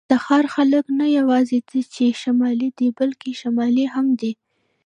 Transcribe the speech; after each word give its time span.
د 0.01 0.03
تخار 0.11 0.45
خلک 0.55 0.85
نه 0.99 1.07
یواځې 1.17 1.57
دا 1.69 1.79
چې 1.93 2.05
شمالي 2.21 2.69
دي، 2.77 2.87
بلکې 2.99 3.31
شمالي 3.41 3.85
هم 3.93 4.05
دي. 4.19 4.31